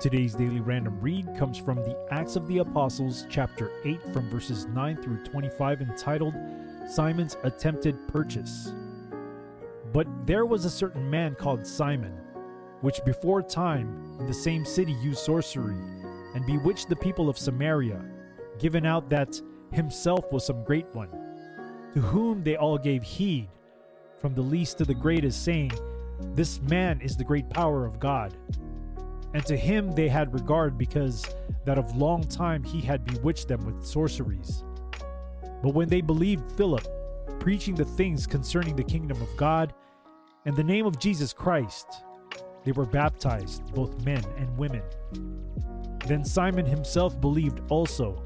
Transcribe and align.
Today's 0.00 0.34
daily 0.36 0.60
random 0.60 0.96
read 1.00 1.26
comes 1.36 1.58
from 1.58 1.78
the 1.78 1.98
Acts 2.12 2.36
of 2.36 2.46
the 2.46 2.58
Apostles, 2.58 3.26
chapter 3.28 3.72
8, 3.84 4.00
from 4.12 4.30
verses 4.30 4.66
9 4.66 5.02
through 5.02 5.24
25, 5.24 5.80
entitled 5.80 6.34
Simon's 6.88 7.36
Attempted 7.42 7.96
Purchase. 8.06 8.72
But 9.92 10.06
there 10.24 10.46
was 10.46 10.64
a 10.64 10.70
certain 10.70 11.10
man 11.10 11.34
called 11.34 11.66
Simon, 11.66 12.12
which 12.80 13.04
before 13.04 13.42
time 13.42 14.16
in 14.20 14.28
the 14.28 14.32
same 14.32 14.64
city 14.64 14.92
used 14.92 15.18
sorcery, 15.18 15.74
and 16.36 16.46
bewitched 16.46 16.88
the 16.88 16.94
people 16.94 17.28
of 17.28 17.36
Samaria, 17.36 18.00
giving 18.60 18.86
out 18.86 19.10
that 19.10 19.42
himself 19.72 20.30
was 20.30 20.46
some 20.46 20.62
great 20.62 20.86
one, 20.92 21.10
to 21.94 22.00
whom 22.00 22.44
they 22.44 22.54
all 22.54 22.78
gave 22.78 23.02
heed, 23.02 23.48
from 24.20 24.32
the 24.32 24.42
least 24.42 24.78
to 24.78 24.84
the 24.84 24.94
greatest, 24.94 25.42
saying, 25.42 25.72
This 26.36 26.60
man 26.60 27.00
is 27.00 27.16
the 27.16 27.24
great 27.24 27.50
power 27.50 27.84
of 27.84 27.98
God. 27.98 28.36
And 29.34 29.44
to 29.46 29.56
him 29.56 29.92
they 29.92 30.08
had 30.08 30.32
regard 30.32 30.78
because 30.78 31.24
that 31.64 31.78
of 31.78 31.96
long 31.96 32.24
time 32.24 32.64
he 32.64 32.80
had 32.80 33.04
bewitched 33.04 33.48
them 33.48 33.64
with 33.64 33.84
sorceries. 33.84 34.64
But 35.62 35.74
when 35.74 35.88
they 35.88 36.00
believed 36.00 36.52
Philip, 36.52 36.86
preaching 37.40 37.74
the 37.74 37.84
things 37.84 38.26
concerning 38.26 38.76
the 38.76 38.84
kingdom 38.84 39.20
of 39.20 39.36
God 39.36 39.74
and 40.46 40.56
the 40.56 40.64
name 40.64 40.86
of 40.86 40.98
Jesus 40.98 41.32
Christ, 41.32 41.86
they 42.64 42.72
were 42.72 42.86
baptized, 42.86 43.74
both 43.74 44.04
men 44.04 44.24
and 44.36 44.56
women. 44.56 44.82
Then 46.06 46.24
Simon 46.24 46.64
himself 46.64 47.20
believed 47.20 47.60
also, 47.68 48.22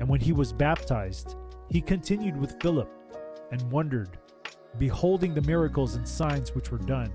and 0.00 0.08
when 0.08 0.20
he 0.20 0.32
was 0.32 0.52
baptized, 0.52 1.36
he 1.70 1.80
continued 1.80 2.36
with 2.36 2.60
Philip 2.60 2.90
and 3.52 3.70
wondered, 3.70 4.18
beholding 4.78 5.34
the 5.34 5.42
miracles 5.42 5.94
and 5.94 6.08
signs 6.08 6.54
which 6.54 6.70
were 6.70 6.78
done. 6.78 7.12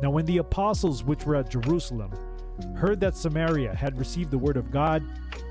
Now, 0.00 0.10
when 0.10 0.26
the 0.26 0.38
apostles 0.38 1.02
which 1.02 1.26
were 1.26 1.36
at 1.36 1.50
Jerusalem 1.50 2.12
heard 2.76 3.00
that 3.00 3.16
Samaria 3.16 3.74
had 3.74 3.98
received 3.98 4.30
the 4.30 4.38
word 4.38 4.56
of 4.56 4.70
God, 4.70 5.02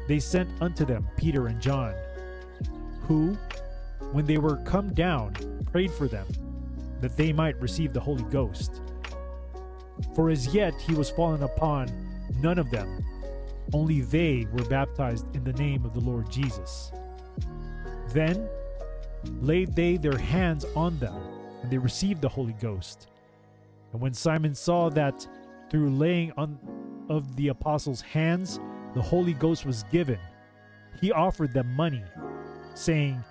they 0.07 0.19
sent 0.19 0.49
unto 0.61 0.85
them 0.85 1.07
Peter 1.17 1.47
and 1.47 1.61
John, 1.61 1.93
who, 3.01 3.37
when 4.11 4.25
they 4.25 4.37
were 4.37 4.57
come 4.57 4.93
down, 4.93 5.33
prayed 5.71 5.91
for 5.91 6.07
them, 6.07 6.27
that 7.01 7.17
they 7.17 7.33
might 7.33 7.59
receive 7.61 7.93
the 7.93 7.99
Holy 7.99 8.23
Ghost. 8.23 8.81
For 10.15 10.29
as 10.29 10.53
yet 10.53 10.73
he 10.81 10.93
was 10.93 11.09
fallen 11.09 11.43
upon 11.43 11.87
none 12.39 12.57
of 12.57 12.71
them, 12.71 13.03
only 13.73 14.01
they 14.01 14.47
were 14.53 14.63
baptized 14.65 15.25
in 15.35 15.43
the 15.43 15.53
name 15.53 15.83
of 15.85 15.93
the 15.93 15.99
Lord 15.99 16.29
Jesus. 16.29 16.91
Then 18.09 18.47
laid 19.41 19.75
they 19.75 19.97
their 19.97 20.17
hands 20.17 20.65
on 20.75 20.97
them, 20.99 21.15
and 21.61 21.71
they 21.71 21.77
received 21.77 22.21
the 22.21 22.29
Holy 22.29 22.53
Ghost. 22.53 23.07
And 23.97 24.01
when 24.03 24.13
Simon 24.13 24.53
saw 24.53 24.89
that 24.89 25.27
through 25.71 25.89
laying 25.89 26.31
on 26.37 26.59
of 27.09 27.35
the 27.35 27.47
apostles' 27.47 28.01
hands 28.01 28.59
the 28.93 29.01
Holy 29.01 29.33
Ghost 29.33 29.65
was 29.65 29.85
given, 29.91 30.19
he 31.01 31.11
offered 31.11 31.51
them 31.51 31.75
money, 31.75 32.03
saying, 32.75 33.23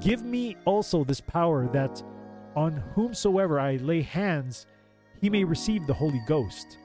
Give 0.00 0.24
me 0.24 0.56
also 0.64 1.04
this 1.04 1.20
power 1.20 1.68
that 1.68 2.02
on 2.56 2.78
whomsoever 2.96 3.60
I 3.60 3.76
lay 3.76 4.02
hands, 4.02 4.66
he 5.20 5.30
may 5.30 5.44
receive 5.44 5.86
the 5.86 5.94
Holy 5.94 6.20
Ghost. 6.26 6.76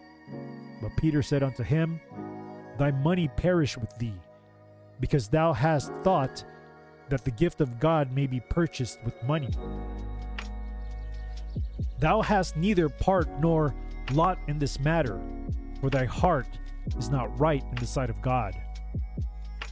But 0.80 0.96
Peter 0.96 1.24
said 1.24 1.42
unto 1.42 1.64
him, 1.64 2.00
Thy 2.78 2.92
money 2.92 3.30
perish 3.30 3.80
with 3.80 3.98
thee, 3.98 4.22
because 5.00 5.28
thou 5.28 5.54
hast 5.54 5.92
thought 6.04 6.44
that 7.10 7.26
the 7.26 7.32
gift 7.32 7.62
of 7.62 7.80
God 7.80 8.12
may 8.12 8.28
be 8.28 8.42
purchased 8.42 9.04
with 9.04 9.24
money. 9.24 9.50
Thou 12.00 12.22
hast 12.22 12.58
neither 12.58 12.90
part 12.90 13.28
nor 13.40 13.74
lot 14.12 14.38
in 14.48 14.60
this 14.60 14.80
matter, 14.80 15.20
for 15.80 15.90
thy 15.90 16.06
heart 16.06 16.48
is 16.98 17.10
not 17.10 17.40
right 17.40 17.64
in 17.64 17.76
the 17.76 17.88
sight 17.88 18.10
of 18.10 18.22
God. 18.22 18.56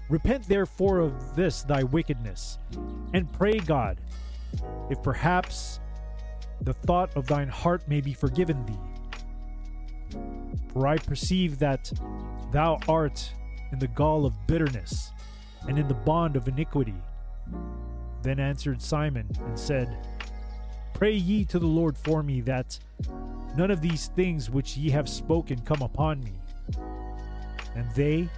Repent 0.09 0.47
therefore 0.47 0.99
of 0.99 1.35
this 1.35 1.63
thy 1.63 1.83
wickedness, 1.83 2.57
and 3.13 3.31
pray 3.33 3.59
God, 3.59 4.01
if 4.89 5.01
perhaps 5.01 5.79
the 6.61 6.73
thought 6.73 7.15
of 7.15 7.27
thine 7.27 7.49
heart 7.49 7.87
may 7.87 8.01
be 8.01 8.13
forgiven 8.13 8.65
thee. 8.65 10.19
For 10.73 10.87
I 10.87 10.97
perceive 10.97 11.59
that 11.59 11.91
thou 12.51 12.79
art 12.87 13.31
in 13.71 13.79
the 13.79 13.87
gall 13.87 14.25
of 14.25 14.47
bitterness, 14.47 15.11
and 15.67 15.79
in 15.79 15.87
the 15.87 15.93
bond 15.93 16.35
of 16.35 16.47
iniquity. 16.47 16.95
Then 18.21 18.39
answered 18.39 18.81
Simon 18.81 19.29
and 19.45 19.57
said, 19.57 19.97
Pray 20.93 21.13
ye 21.13 21.43
to 21.45 21.59
the 21.59 21.67
Lord 21.67 21.97
for 21.97 22.23
me, 22.23 22.41
that 22.41 22.77
none 23.57 23.71
of 23.71 23.81
these 23.81 24.07
things 24.07 24.49
which 24.49 24.77
ye 24.77 24.89
have 24.91 25.09
spoken 25.09 25.59
come 25.61 25.81
upon 25.81 26.23
me. 26.23 26.33
And 27.75 27.89
they, 27.95 28.29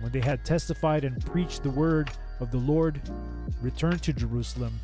when 0.00 0.12
they 0.12 0.20
had 0.20 0.44
testified 0.44 1.04
and 1.04 1.24
preached 1.24 1.62
the 1.62 1.70
word 1.70 2.10
of 2.40 2.50
the 2.50 2.58
Lord, 2.58 3.00
returned 3.60 4.02
to 4.02 4.12
Jerusalem 4.12 4.78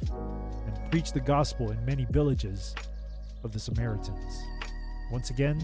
and 0.67 0.91
preached 0.91 1.15
the 1.15 1.21
gospel 1.21 1.71
in 1.71 1.85
many 1.85 2.07
villages 2.11 2.75
of 3.45 3.53
the 3.53 3.59
Samaritans. 3.59 4.43
Once 5.11 5.31
again, 5.31 5.59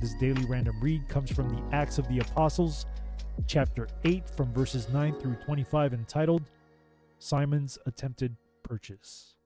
this 0.00 0.14
daily 0.14 0.44
random 0.46 0.78
read 0.80 1.08
comes 1.08 1.30
from 1.30 1.48
the 1.48 1.62
Acts 1.74 1.98
of 1.98 2.08
the 2.08 2.18
Apostles, 2.18 2.86
chapter 3.46 3.88
8, 4.04 4.28
from 4.28 4.52
verses 4.52 4.88
9 4.88 5.14
through 5.20 5.36
25, 5.44 5.94
entitled 5.94 6.42
Simon's 7.18 7.78
Attempted 7.86 8.36
Purchase. 8.62 9.37